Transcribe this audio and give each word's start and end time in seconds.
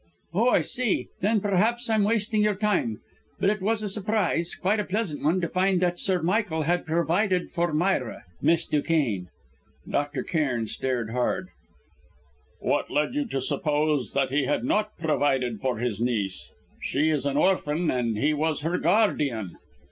"Oh, 0.33 0.49
I 0.49 0.61
see. 0.61 1.09
Then 1.19 1.41
perhaps 1.41 1.87
I'm 1.87 2.03
wasting 2.05 2.41
your 2.41 2.55
time; 2.55 3.01
but 3.39 3.51
it 3.51 3.61
was 3.61 3.83
a 3.83 3.87
surprise 3.87 4.55
quite 4.55 4.79
a 4.79 4.83
pleasant 4.83 5.23
one 5.23 5.39
to 5.41 5.47
find 5.47 5.79
that 5.81 5.99
Sir 5.99 6.23
Michael 6.23 6.63
had 6.63 6.87
provided 6.87 7.51
for 7.51 7.71
Myra 7.71 8.23
Miss 8.41 8.65
Duquesne." 8.65 9.27
Dr. 9.87 10.23
Cairn 10.23 10.65
stared 10.65 11.11
hard. 11.11 11.49
"What 12.61 12.89
led 12.89 13.13
you 13.13 13.27
to 13.27 13.39
suppose 13.41 14.13
that 14.13 14.31
he 14.31 14.45
had 14.45 14.63
not 14.63 14.97
provided 14.97 15.61
for 15.61 15.77
his 15.77 16.01
niece? 16.01 16.51
She 16.81 17.11
is 17.11 17.27
an 17.27 17.37
orphan, 17.37 17.91
and 17.91 18.17
he 18.17 18.33
was 18.33 18.61
her 18.61 18.79
guardian." 18.79 19.55